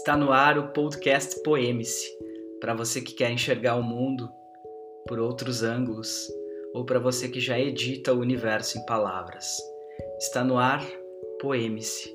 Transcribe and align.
Está 0.00 0.16
no 0.16 0.32
ar 0.32 0.56
o 0.56 0.68
podcast 0.68 1.42
Poemice, 1.42 2.08
para 2.58 2.72
você 2.72 3.02
que 3.02 3.12
quer 3.12 3.30
enxergar 3.30 3.76
o 3.76 3.82
mundo 3.82 4.32
por 5.06 5.18
outros 5.18 5.62
ângulos 5.62 6.26
ou 6.72 6.86
para 6.86 6.98
você 6.98 7.28
que 7.28 7.38
já 7.38 7.60
edita 7.60 8.14
o 8.14 8.18
universo 8.18 8.78
em 8.78 8.86
palavras. 8.86 9.58
Está 10.18 10.42
no 10.42 10.56
ar 10.56 10.82
Poemice, 11.38 12.10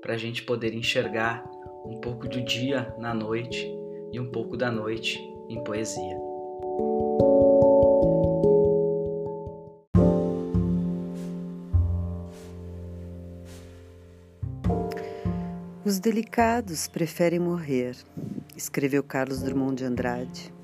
para 0.00 0.14
a 0.14 0.16
gente 0.16 0.44
poder 0.44 0.74
enxergar 0.74 1.44
um 1.84 2.00
pouco 2.00 2.28
do 2.28 2.40
dia 2.40 2.94
na 2.98 3.12
noite 3.12 3.68
e 4.12 4.20
um 4.20 4.30
pouco 4.30 4.56
da 4.56 4.70
noite 4.70 5.18
em 5.50 5.60
poesia. 5.64 6.16
Os 15.86 15.98
delicados 15.98 16.88
preferem 16.88 17.38
morrer, 17.38 17.94
escreveu 18.56 19.02
Carlos 19.02 19.42
Drummond 19.42 19.76
de 19.76 19.84
Andrade. 19.84 20.54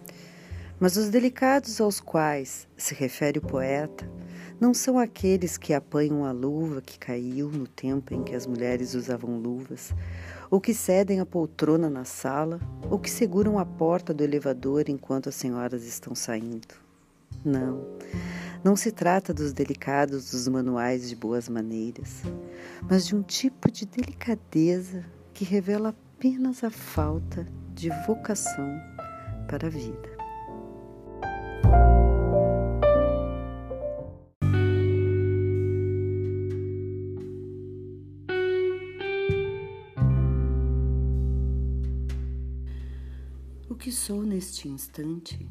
Mas 0.80 0.96
os 0.96 1.10
delicados 1.10 1.78
aos 1.78 2.00
quais 2.00 2.66
se 2.74 2.94
refere 2.94 3.38
o 3.38 3.42
poeta 3.42 4.10
não 4.58 4.72
são 4.72 4.98
aqueles 4.98 5.58
que 5.58 5.74
apanham 5.74 6.24
a 6.24 6.32
luva 6.32 6.80
que 6.80 6.98
caiu 6.98 7.50
no 7.50 7.66
tempo 7.66 8.14
em 8.14 8.22
que 8.22 8.34
as 8.34 8.46
mulheres 8.46 8.94
usavam 8.94 9.38
luvas, 9.38 9.94
ou 10.50 10.58
que 10.58 10.72
cedem 10.72 11.20
a 11.20 11.26
poltrona 11.26 11.90
na 11.90 12.06
sala, 12.06 12.58
ou 12.90 12.98
que 12.98 13.10
seguram 13.10 13.58
a 13.58 13.66
porta 13.66 14.14
do 14.14 14.24
elevador 14.24 14.84
enquanto 14.88 15.28
as 15.28 15.34
senhoras 15.34 15.84
estão 15.84 16.14
saindo. 16.14 16.74
Não, 17.44 17.86
não 18.62 18.76
se 18.76 18.90
trata 18.92 19.32
dos 19.32 19.52
delicados 19.52 20.30
dos 20.30 20.48
manuais 20.48 21.08
de 21.08 21.16
boas 21.16 21.48
maneiras, 21.48 22.22
mas 22.82 23.06
de 23.06 23.14
um 23.14 23.22
tipo 23.22 23.70
de 23.70 23.86
delicadeza 23.86 25.04
que 25.32 25.44
revela 25.44 25.90
apenas 25.90 26.62
a 26.64 26.70
falta 26.70 27.46
de 27.74 27.88
vocação 28.06 28.78
para 29.48 29.66
a 29.66 29.70
vida. 29.70 30.10
O 43.68 43.74
que 43.74 43.90
sou 43.90 44.22
neste 44.22 44.68
instante? 44.68 45.48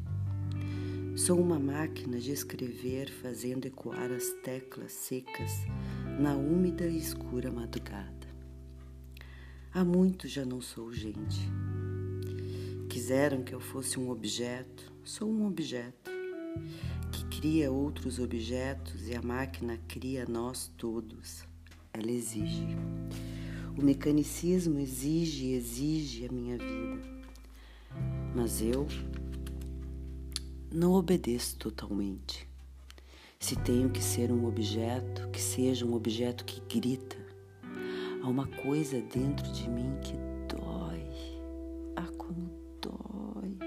Sou 1.16 1.38
uma 1.40 1.58
máquina 1.58 2.18
de 2.18 2.30
escrever 2.30 3.10
fazendo 3.10 3.66
ecoar 3.66 4.10
as 4.12 4.30
teclas 4.42 4.92
secas 4.92 5.50
na 6.18 6.34
úmida 6.34 6.86
e 6.86 6.96
escura 6.96 7.50
madrugada. 7.50 8.19
Há 9.72 9.84
muito 9.84 10.26
já 10.26 10.44
não 10.44 10.60
sou 10.60 10.92
gente. 10.92 11.48
Quiseram 12.88 13.44
que 13.44 13.54
eu 13.54 13.60
fosse 13.60 14.00
um 14.00 14.10
objeto, 14.10 14.92
sou 15.04 15.30
um 15.30 15.46
objeto 15.46 16.10
que 17.12 17.24
cria 17.26 17.70
outros 17.70 18.18
objetos 18.18 19.06
e 19.06 19.14
a 19.14 19.22
máquina 19.22 19.78
cria 19.86 20.26
nós 20.28 20.72
todos. 20.76 21.44
Ela 21.92 22.10
exige. 22.10 22.66
O 23.78 23.84
mecanicismo 23.84 24.80
exige 24.80 25.46
e 25.46 25.54
exige 25.54 26.26
a 26.26 26.32
minha 26.32 26.58
vida. 26.58 27.00
Mas 28.34 28.60
eu 28.60 28.88
não 30.74 30.94
obedeço 30.94 31.56
totalmente. 31.56 32.44
Se 33.38 33.54
tenho 33.54 33.88
que 33.88 34.02
ser 34.02 34.32
um 34.32 34.46
objeto, 34.46 35.28
que 35.28 35.40
seja 35.40 35.86
um 35.86 35.94
objeto 35.94 36.44
que 36.44 36.60
grita. 36.60 37.19
Uma 38.30 38.46
coisa 38.46 39.00
dentro 39.12 39.50
de 39.50 39.68
mim 39.68 39.98
que 40.00 40.12
dói. 40.54 41.04
Ah, 41.96 42.06
como 42.16 42.48
dói! 42.80 43.58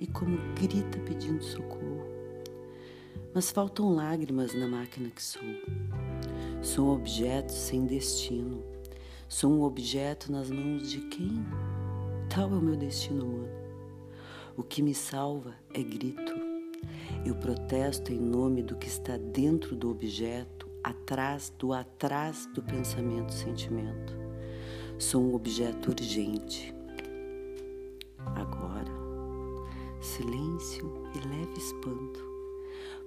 E 0.00 0.06
como 0.06 0.38
grita 0.54 0.98
pedindo 1.00 1.44
socorro. 1.44 2.06
Mas 3.34 3.50
faltam 3.50 3.94
lágrimas 3.94 4.54
na 4.54 4.66
máquina 4.66 5.10
que 5.10 5.22
sou. 5.22 5.42
Sou 6.62 6.88
um 6.88 6.94
objeto 6.94 7.52
sem 7.52 7.84
destino. 7.84 8.64
Sou 9.28 9.52
um 9.52 9.62
objeto 9.62 10.32
nas 10.32 10.50
mãos 10.50 10.90
de 10.90 11.00
quem? 11.08 11.44
Tal 12.30 12.50
é 12.50 12.56
o 12.56 12.62
meu 12.62 12.76
destino 12.76 13.26
humano. 13.26 13.52
O 14.56 14.62
que 14.62 14.80
me 14.80 14.94
salva 14.94 15.54
é 15.74 15.82
grito. 15.82 16.32
Eu 17.26 17.34
protesto 17.34 18.10
em 18.10 18.18
nome 18.18 18.62
do 18.62 18.74
que 18.74 18.88
está 18.88 19.18
dentro 19.18 19.76
do 19.76 19.90
objeto, 19.90 20.61
atrás 20.82 21.52
do 21.58 21.72
atrás 21.72 22.46
do 22.54 22.62
pensamento 22.62 23.32
sentimento. 23.32 24.12
Sou 24.98 25.22
um 25.22 25.34
objeto 25.34 25.90
urgente. 25.90 26.74
Agora, 28.34 28.90
silêncio 30.00 31.10
e 31.14 31.28
leve 31.28 31.58
espanto, 31.58 32.20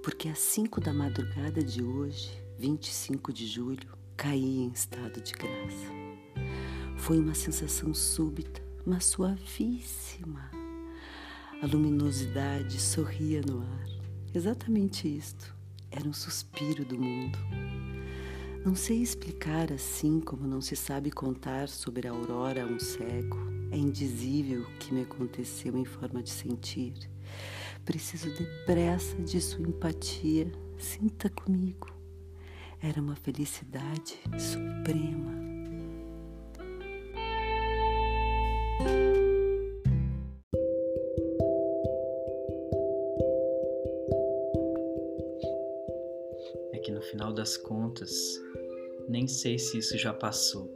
porque 0.03 0.29
às 0.29 0.39
cinco 0.39 0.79
da 0.81 0.93
madrugada 0.93 1.63
de 1.63 1.83
hoje, 1.83 2.31
25 2.57 3.33
de 3.33 3.47
julho, 3.47 3.97
caí 4.15 4.59
em 4.59 4.69
estado 4.69 5.21
de 5.21 5.33
graça. 5.33 5.91
Foi 6.97 7.19
uma 7.19 7.33
sensação 7.33 7.93
súbita, 7.93 8.61
mas 8.85 9.05
suavíssima 9.05 10.51
a 11.61 11.67
luminosidade 11.67 12.79
sorria 12.79 13.41
no 13.41 13.61
ar. 13.61 13.87
Exatamente 14.33 15.07
isto. 15.07 15.54
Era 15.97 16.09
um 16.09 16.13
suspiro 16.13 16.83
do 16.83 16.99
mundo. 16.99 17.39
Não 18.65 18.75
sei 18.75 19.01
explicar 19.01 19.71
assim 19.71 20.19
como 20.19 20.45
não 20.45 20.59
se 20.59 20.75
sabe 20.75 21.09
contar 21.09 21.69
sobre 21.69 22.07
a 22.07 22.11
aurora 22.11 22.63
a 22.63 22.65
um 22.65 22.79
cego. 22.79 23.37
É 23.71 23.77
indizível 23.77 24.63
o 24.63 24.77
que 24.77 24.93
me 24.93 25.03
aconteceu 25.03 25.77
em 25.77 25.85
forma 25.85 26.21
de 26.21 26.31
sentir. 26.31 26.93
Preciso 27.85 28.29
depressa 28.35 29.15
de 29.17 29.39
sua 29.39 29.61
empatia. 29.61 30.51
Sinta 30.77 31.29
comigo. 31.29 31.87
Era 32.81 33.01
uma 33.01 33.15
felicidade 33.15 34.19
suprema. 34.37 35.64
Das 47.45 47.57
contas, 47.57 48.11
nem 49.07 49.27
sei 49.27 49.59
se 49.59 49.77
isso 49.77 49.95
já 49.99 50.11
passou. 50.11 50.67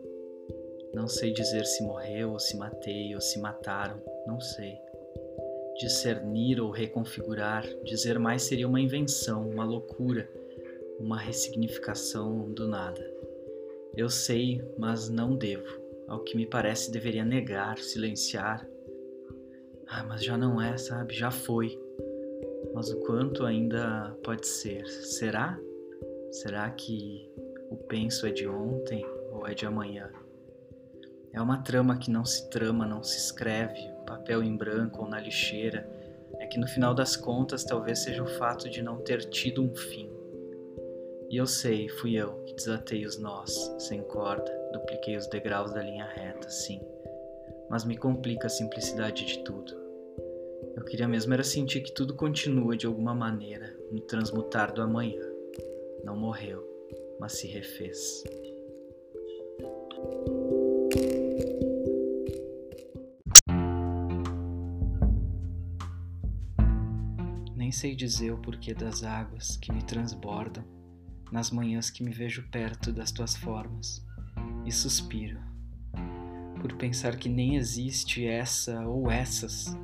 Não 0.93 1.07
sei 1.07 1.33
dizer 1.33 1.65
se 1.65 1.81
morreu 1.81 2.33
ou 2.33 2.39
se 2.39 2.55
matei 2.57 3.15
ou 3.15 3.19
se 3.19 3.39
mataram, 3.39 3.99
não 4.27 4.39
sei. 4.39 4.77
Discernir 5.79 6.61
ou 6.61 6.69
reconfigurar, 6.69 7.65
dizer 7.83 8.19
mais 8.19 8.43
seria 8.43 8.67
uma 8.67 8.79
invenção, 8.79 9.49
uma 9.49 9.65
loucura, 9.65 10.29
uma 10.99 11.17
ressignificação 11.17 12.51
do 12.51 12.67
nada. 12.67 13.03
Eu 13.97 14.07
sei, 14.07 14.61
mas 14.77 15.09
não 15.09 15.35
devo. 15.35 15.81
Ao 16.07 16.19
que 16.19 16.37
me 16.37 16.45
parece, 16.45 16.91
deveria 16.91 17.25
negar, 17.25 17.79
silenciar. 17.79 18.63
Ah, 19.87 20.03
mas 20.03 20.23
já 20.23 20.37
não 20.37 20.61
é, 20.61 20.77
sabe? 20.77 21.15
Já 21.15 21.31
foi. 21.31 21.79
Mas 22.75 22.91
o 22.91 22.99
quanto 22.99 23.43
ainda 23.43 24.15
pode 24.23 24.45
ser? 24.45 24.85
Será? 24.85 25.59
Será 26.31 26.69
que 26.69 27.27
o 27.71 27.75
penso 27.75 28.27
é 28.27 28.31
de 28.31 28.47
ontem 28.47 29.03
ou 29.31 29.47
é 29.47 29.55
de 29.55 29.65
amanhã? 29.65 30.11
É 31.33 31.41
uma 31.41 31.63
trama 31.63 31.97
que 31.97 32.11
não 32.11 32.23
se 32.23 32.47
trama, 32.51 32.85
não 32.85 33.01
se 33.01 33.17
escreve, 33.17 33.81
papel 34.05 34.43
em 34.43 34.55
branco 34.55 35.01
ou 35.01 35.09
na 35.09 35.19
lixeira. 35.19 35.89
É 36.39 36.45
que 36.45 36.59
no 36.59 36.67
final 36.67 36.93
das 36.93 37.15
contas 37.15 37.63
talvez 37.63 37.99
seja 37.99 38.21
o 38.21 38.27
fato 38.27 38.69
de 38.69 38.83
não 38.83 38.97
ter 38.97 39.25
tido 39.25 39.63
um 39.63 39.73
fim. 39.75 40.07
E 41.31 41.37
eu 41.37 41.47
sei, 41.47 41.89
fui 41.89 42.13
eu 42.13 42.43
que 42.43 42.53
desatei 42.53 43.07
os 43.07 43.17
nós, 43.17 43.51
sem 43.79 44.03
corda, 44.03 44.51
dupliquei 44.71 45.17
os 45.17 45.27
degraus 45.27 45.73
da 45.73 45.81
linha 45.81 46.05
reta, 46.05 46.47
sim. 46.47 46.79
Mas 47.71 47.83
me 47.83 47.97
complica 47.97 48.45
a 48.45 48.51
simplicidade 48.51 49.25
de 49.25 49.43
tudo. 49.43 49.75
Eu 50.75 50.83
queria 50.85 51.07
mesmo 51.07 51.33
era 51.33 51.43
sentir 51.43 51.81
que 51.81 51.91
tudo 51.91 52.15
continua 52.15 52.77
de 52.77 52.85
alguma 52.85 53.15
maneira 53.15 53.75
no 53.91 53.99
transmutar 53.99 54.71
do 54.71 54.81
amanhã 54.81 55.28
não 56.03 56.17
morreu, 56.17 56.63
mas 57.19 57.39
se 57.39 57.47
refez. 57.47 58.23
Nem 67.55 67.71
sei 67.71 67.95
dizer 67.95 68.31
o 68.31 68.37
porquê 68.37 68.73
das 68.73 69.03
águas 69.03 69.57
que 69.57 69.71
me 69.71 69.83
transbordam 69.83 70.63
nas 71.31 71.51
manhãs 71.51 71.89
que 71.89 72.03
me 72.03 72.11
vejo 72.11 72.49
perto 72.49 72.91
das 72.91 73.11
tuas 73.11 73.35
formas 73.35 74.03
e 74.65 74.71
suspiro 74.71 75.39
por 76.59 76.75
pensar 76.75 77.15
que 77.17 77.29
nem 77.29 77.55
existe 77.55 78.25
essa 78.25 78.85
ou 78.85 79.09
essas 79.09 79.77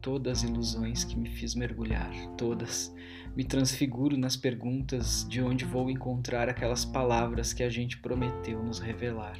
todas 0.00 0.38
as 0.38 0.44
ilusões 0.50 1.04
que 1.04 1.16
me 1.16 1.30
fiz 1.30 1.54
mergulhar, 1.54 2.10
todas. 2.36 2.92
Me 3.34 3.44
transfiguro 3.44 4.16
nas 4.16 4.36
perguntas 4.36 5.26
de 5.28 5.42
onde 5.42 5.64
vou 5.64 5.88
encontrar 5.88 6.48
aquelas 6.48 6.84
palavras 6.84 7.52
que 7.52 7.62
a 7.62 7.68
gente 7.68 7.98
prometeu 7.98 8.62
nos 8.62 8.78
revelar. 8.78 9.38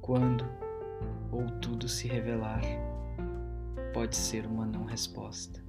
Quando? 0.00 0.44
ou 1.30 1.46
tudo 1.60 1.88
se 1.88 2.08
revelar, 2.08 2.62
pode 3.92 4.16
ser 4.16 4.46
uma 4.46 4.66
não 4.66 4.84
resposta. 4.84 5.62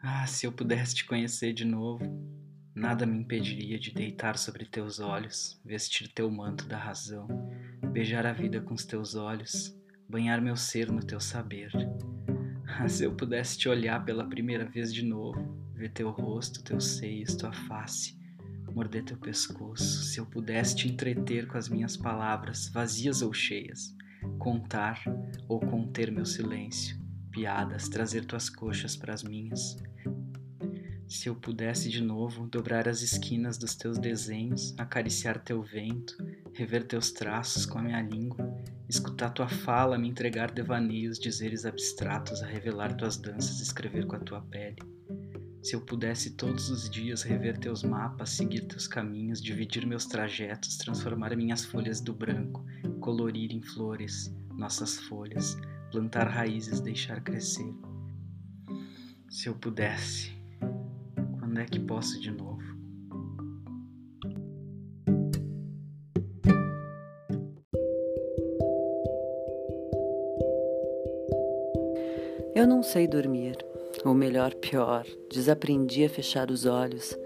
Ah, 0.00 0.26
se 0.26 0.46
eu 0.46 0.52
pudesse 0.52 0.96
te 0.96 1.04
conhecer 1.06 1.52
de 1.52 1.64
novo, 1.64 2.04
nada 2.78 3.04
me 3.04 3.18
impediria 3.18 3.78
de 3.78 3.92
deitar 3.92 4.38
sobre 4.38 4.64
teus 4.64 5.00
olhos, 5.00 5.60
vestir 5.64 6.08
teu 6.08 6.30
manto 6.30 6.66
da 6.66 6.78
razão, 6.78 7.26
beijar 7.92 8.24
a 8.24 8.32
vida 8.32 8.60
com 8.60 8.72
os 8.72 8.84
teus 8.84 9.16
olhos, 9.16 9.76
banhar 10.08 10.40
meu 10.40 10.56
ser 10.56 10.90
no 10.90 11.04
teu 11.04 11.18
saber. 11.18 11.72
Ah, 12.64 12.88
se 12.88 13.02
eu 13.02 13.14
pudesse 13.14 13.58
te 13.58 13.68
olhar 13.68 14.04
pela 14.04 14.28
primeira 14.28 14.64
vez 14.64 14.94
de 14.94 15.04
novo, 15.04 15.58
ver 15.74 15.90
teu 15.90 16.10
rosto, 16.10 16.62
teus 16.62 16.86
seios, 16.98 17.34
tua 17.34 17.52
face, 17.52 18.16
morder 18.72 19.02
teu 19.02 19.16
pescoço, 19.16 20.04
se 20.04 20.20
eu 20.20 20.26
pudesse 20.26 20.76
te 20.76 20.88
entreter 20.88 21.48
com 21.48 21.58
as 21.58 21.68
minhas 21.68 21.96
palavras, 21.96 22.68
vazias 22.68 23.22
ou 23.22 23.32
cheias, 23.32 23.92
contar 24.38 25.02
ou 25.48 25.58
conter 25.58 26.12
meu 26.12 26.24
silêncio, 26.24 26.96
piadas, 27.32 27.88
trazer 27.88 28.24
tuas 28.24 28.48
coxas 28.48 28.96
para 28.96 29.12
as 29.12 29.24
minhas. 29.24 29.76
Se 31.08 31.26
eu 31.26 31.34
pudesse 31.34 31.88
de 31.88 32.02
novo 32.02 32.46
dobrar 32.46 32.86
as 32.86 33.00
esquinas 33.00 33.56
dos 33.56 33.74
teus 33.74 33.98
desenhos, 33.98 34.74
acariciar 34.76 35.42
teu 35.42 35.62
vento, 35.62 36.14
rever 36.52 36.86
teus 36.86 37.10
traços 37.10 37.64
com 37.64 37.78
a 37.78 37.82
minha 37.82 38.02
língua, 38.02 38.54
escutar 38.86 39.30
tua 39.30 39.48
fala, 39.48 39.96
me 39.96 40.06
entregar 40.06 40.50
devaneios, 40.50 41.18
dizeres 41.18 41.64
abstratos, 41.64 42.42
a 42.42 42.46
revelar 42.46 42.94
tuas 42.94 43.16
danças, 43.16 43.58
escrever 43.58 44.06
com 44.06 44.16
a 44.16 44.20
tua 44.20 44.42
pele. 44.42 44.76
Se 45.62 45.74
eu 45.74 45.80
pudesse 45.80 46.36
todos 46.36 46.68
os 46.68 46.90
dias 46.90 47.22
rever 47.22 47.58
teus 47.58 47.82
mapas, 47.82 48.28
seguir 48.30 48.66
teus 48.66 48.86
caminhos, 48.86 49.40
dividir 49.40 49.86
meus 49.86 50.04
trajetos, 50.04 50.76
transformar 50.76 51.34
minhas 51.34 51.64
folhas 51.64 52.02
do 52.02 52.12
branco, 52.12 52.62
colorir 53.00 53.50
em 53.50 53.62
flores 53.62 54.30
nossas 54.52 54.98
folhas, 54.98 55.56
plantar 55.90 56.28
raízes, 56.28 56.80
deixar 56.80 57.22
crescer. 57.22 57.74
Se 59.30 59.48
eu 59.48 59.54
pudesse, 59.54 60.37
quando 61.58 61.62
é 61.62 61.64
que 61.64 61.80
posso 61.80 62.20
de 62.20 62.30
novo? 62.30 62.62
Eu 72.54 72.64
não 72.66 72.82
sei 72.82 73.08
dormir, 73.08 73.56
ou 74.04 74.14
melhor, 74.14 74.54
pior, 74.54 75.04
desaprendi 75.32 76.04
a 76.04 76.08
fechar 76.08 76.48
os 76.48 76.64
olhos. 76.64 77.16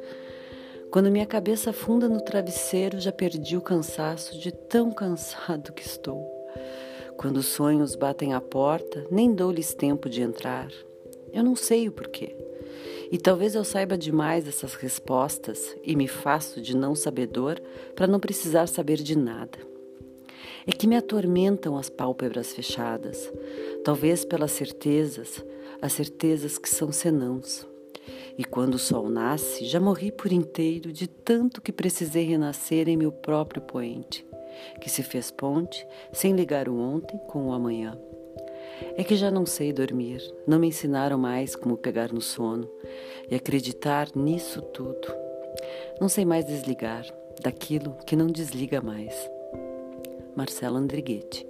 Quando 0.91 1.11
minha 1.11 1.27
cabeça 1.27 1.71
afunda 1.71 2.09
no 2.09 2.23
travesseiro, 2.23 3.01
já 3.01 3.13
perdi 3.13 3.57
o 3.57 3.63
cansaço 3.63 4.39
de 4.39 4.51
tão 4.51 4.91
cansado 4.91 5.75
que 5.75 5.83
estou. 5.83 6.27
Quando 7.19 7.37
os 7.37 7.47
sonhos 7.47 7.95
batem 7.95 8.33
à 8.33 8.41
porta, 8.41 9.07
nem 9.11 9.35
dou-lhes 9.35 9.75
tempo 9.75 10.09
de 10.09 10.23
entrar. 10.23 10.71
Eu 11.35 11.43
não 11.43 11.55
sei 11.55 11.89
o 11.89 11.93
porquê. 11.93 12.52
E 13.13 13.19
talvez 13.19 13.55
eu 13.55 13.63
saiba 13.63 13.97
demais 13.97 14.49
essas 14.49 14.75
respostas 14.75 15.77
e 15.85 15.95
me 15.95 16.09
faço 16.09 16.61
de 16.61 16.77
não 16.77 16.97
sabedor 16.97 17.61
para 17.95 18.09
não 18.09 18.19
precisar 18.19 18.67
saber 18.67 18.97
de 18.97 19.17
nada 19.17 19.73
é 20.67 20.73
que 20.73 20.87
me 20.87 20.97
atormentam 20.97 21.77
as 21.77 21.89
pálpebras 21.89 22.53
fechadas, 22.53 23.33
talvez 23.85 24.25
pelas 24.25 24.53
certezas, 24.53 25.45
as 25.81 25.93
certezas 25.93 26.59
que 26.59 26.69
são 26.69 26.93
senãos. 26.93 27.67
E 28.39 28.45
quando 28.45 28.75
o 28.75 28.79
sol 28.79 29.09
nasce, 29.09 29.65
já 29.65 29.79
morri 29.79 30.11
por 30.11 30.33
inteiro 30.33 30.93
de 30.93 31.07
tanto 31.07 31.61
que 31.61 31.73
precisei 31.73 32.25
renascer 32.25 32.89
em 32.89 32.97
meu 32.97 33.13
próprio 33.13 33.63
poente, 33.63 34.25
que 34.81 34.89
se 34.89 35.03
fez 35.03 35.31
ponte 35.31 35.87
sem 36.13 36.35
ligar 36.35 36.69
o 36.69 36.79
ontem 36.79 37.19
com 37.29 37.49
o 37.49 37.53
amanhã. 37.53 37.99
É 38.95 39.03
que 39.03 39.17
já 39.17 39.31
não 39.31 39.47
sei 39.47 39.73
dormir, 39.73 40.21
não 40.47 40.59
me 40.59 40.69
ensinaram 40.69 41.17
mais 41.17 41.57
como 41.57 41.79
pegar 41.79 42.13
no 42.13 42.21
sono 42.21 42.69
e 43.31 43.35
acreditar 43.35 44.09
nisso 44.15 44.61
tudo. 44.61 45.09
Não 45.99 46.09
sei 46.09 46.25
mais 46.27 46.45
desligar 46.45 47.05
daquilo 47.43 47.97
que 48.07 48.15
não 48.15 48.27
desliga 48.27 48.83
mais. 48.83 49.15
Marcelo 50.37 50.77
Andrighetti. 50.77 51.47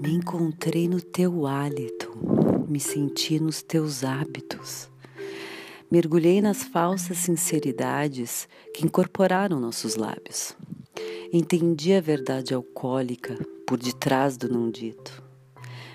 Me 0.00 0.12
encontrei 0.12 0.88
no 0.88 1.00
teu 1.00 1.46
hálito, 1.46 2.12
me 2.68 2.78
senti 2.78 3.40
nos 3.40 3.62
teus 3.62 4.04
hábitos. 4.04 4.93
Mergulhei 5.94 6.40
nas 6.40 6.64
falsas 6.64 7.18
sinceridades 7.18 8.48
que 8.74 8.84
incorporaram 8.84 9.60
nossos 9.60 9.94
lábios. 9.94 10.56
Entendi 11.32 11.94
a 11.94 12.00
verdade 12.00 12.52
alcoólica 12.52 13.38
por 13.64 13.78
detrás 13.78 14.36
do 14.36 14.48
não 14.48 14.68
dito. 14.68 15.22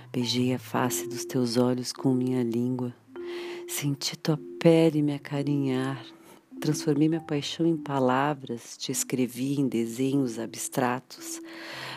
Beijei 0.09 0.53
a 0.53 0.57
face 0.57 1.05
dos 1.05 1.25
teus 1.25 1.57
olhos 1.57 1.91
com 1.91 2.13
minha 2.13 2.41
língua. 2.41 2.95
Senti 3.67 4.17
tua 4.17 4.39
pele 4.57 5.01
me 5.01 5.15
acarinhar. 5.15 6.01
Transformei 6.61 7.09
minha 7.09 7.19
paixão 7.19 7.65
em 7.65 7.75
palavras, 7.75 8.77
te 8.77 8.93
escrevi 8.93 9.59
em 9.59 9.67
desenhos 9.67 10.39
abstratos. 10.39 11.41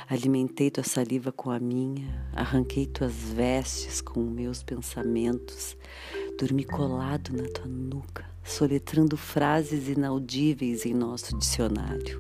Alimentei 0.09 0.73
tua 0.73 0.83
saliva 0.83 1.31
com 1.31 1.53
a 1.53 1.61
minha, 1.61 2.29
arranquei 2.35 2.85
tuas 2.85 3.13
vestes 3.13 4.01
com 4.01 4.21
meus 4.21 4.61
pensamentos. 4.61 5.77
Dormi 6.43 6.65
colado 6.65 7.33
na 7.33 7.45
tua 7.45 7.69
nuca, 7.69 8.29
soletrando 8.43 9.17
frases 9.17 9.87
inaudíveis 9.87 10.85
em 10.85 10.93
nosso 10.93 11.39
dicionário. 11.39 12.19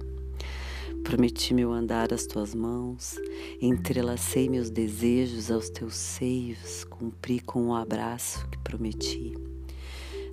Prometi 1.02 1.52
meu 1.52 1.72
andar 1.72 2.12
às 2.14 2.24
tuas 2.24 2.54
mãos, 2.54 3.16
entrelacei 3.60 4.48
meus 4.48 4.70
desejos 4.70 5.50
aos 5.50 5.68
teus 5.68 5.96
seios, 5.96 6.84
cumpri 6.84 7.40
com 7.40 7.70
o 7.70 7.74
abraço 7.74 8.48
que 8.48 8.58
prometi. 8.58 9.34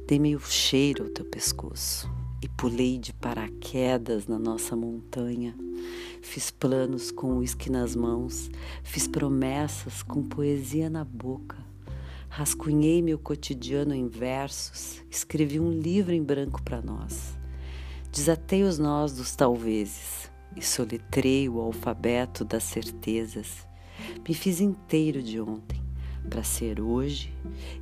Dei 0.08 0.20
meu 0.20 0.40
cheiro 0.40 1.06
ao 1.06 1.10
teu 1.10 1.26
pescoço 1.26 2.08
e 2.44 2.48
pulei 2.48 3.00
de 3.00 3.12
paraquedas 3.12 4.28
na 4.28 4.38
nossa 4.38 4.76
montanha. 4.76 5.56
Fiz 6.22 6.52
planos 6.52 7.10
com 7.10 7.40
uísque 7.40 7.72
nas 7.72 7.96
mãos, 7.96 8.52
fiz 8.84 9.08
promessas 9.08 10.04
com 10.04 10.22
poesia 10.22 10.92
na 10.92 11.04
boca. 11.04 11.69
Rascunhei 12.30 13.02
meu 13.02 13.18
cotidiano 13.18 13.94
em 13.94 14.08
versos, 14.08 15.04
escrevi 15.10 15.60
um 15.60 15.72
livro 15.72 16.14
em 16.14 16.24
branco 16.24 16.62
para 16.62 16.82
nós. 16.82 17.38
Desatei 18.12 18.64
os 18.64 18.80
nós 18.80 19.14
dos 19.14 19.36
talvezes, 19.36 20.32
e 20.56 20.62
soletrei 20.62 21.50
o 21.50 21.60
alfabeto 21.60 22.46
das 22.46 22.64
certezas. 22.64 23.68
Me 24.28 24.34
fiz 24.34 24.62
inteiro 24.62 25.22
de 25.22 25.40
ontem 25.42 25.82
para 26.30 26.44
ser 26.44 26.80
hoje 26.80 27.34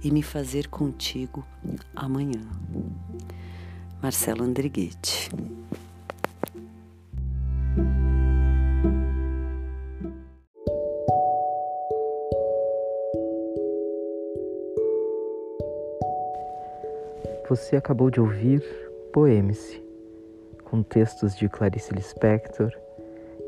e 0.03 0.11
me 0.11 0.21
fazer 0.21 0.67
contigo 0.67 1.45
amanhã. 1.95 2.41
Marcelo 4.01 4.43
Andrighetti. 4.43 5.29
Você 17.49 17.77
acabou 17.77 18.09
de 18.09 18.19
ouvir 18.19 18.61
Poeme-se 19.13 19.81
com 20.65 20.83
textos 20.83 21.33
de 21.33 21.47
Clarice 21.47 21.93
Lispector 21.93 22.71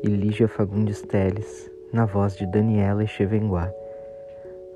e 0.02 0.08
Lígia 0.08 0.48
Fagundes 0.48 1.02
Teles, 1.02 1.70
na 1.92 2.06
voz 2.06 2.34
de 2.34 2.46
Daniela 2.46 3.04
Echevenguá, 3.04 3.70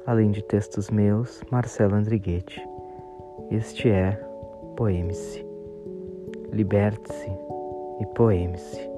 além 0.06 0.30
de 0.30 0.42
textos 0.42 0.90
meus, 0.90 1.42
Marcelo 1.50 1.94
Andrighetti. 1.94 2.60
Este 3.50 3.88
é 3.88 4.12
Poeme-se. 4.76 5.42
Liberte-se 6.52 7.30
e 8.00 8.06
poeme-se. 8.14 8.93